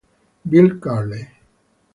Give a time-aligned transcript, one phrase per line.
[0.49, 1.21] Bill Curley